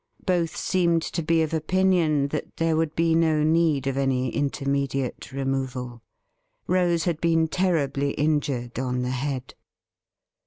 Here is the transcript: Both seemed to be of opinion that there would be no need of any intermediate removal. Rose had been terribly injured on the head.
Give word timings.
Both 0.25 0.57
seemed 0.57 1.03
to 1.03 1.21
be 1.21 1.43
of 1.43 1.53
opinion 1.53 2.29
that 2.29 2.57
there 2.57 2.75
would 2.75 2.95
be 2.95 3.13
no 3.13 3.43
need 3.43 3.85
of 3.85 3.97
any 3.97 4.29
intermediate 4.31 5.31
removal. 5.31 6.01
Rose 6.65 7.03
had 7.03 7.21
been 7.21 7.47
terribly 7.47 8.13
injured 8.13 8.79
on 8.79 9.03
the 9.03 9.09
head. 9.11 9.53